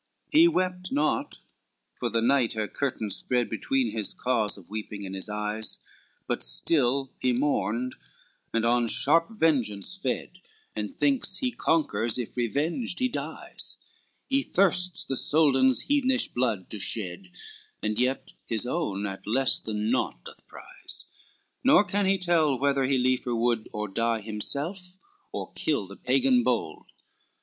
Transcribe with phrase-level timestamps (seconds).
[0.01, 1.37] XXXVI He wept not,
[1.93, 5.77] for the night her curtain spread Between his cause of weeping and his eyes,
[6.25, 7.93] But still he mourned
[8.51, 10.39] and on sharp vengeance fed,
[10.75, 13.77] And thinks he conquers, if revenged he dies;
[14.27, 17.29] He thirsts the Soldan's heathenish blood to shed,
[17.83, 21.05] And yet his own at less than naught doth prize,
[21.63, 24.97] Nor can he tell whether he liefer would, Or die himself,
[25.31, 26.87] or kill the Pagan bold.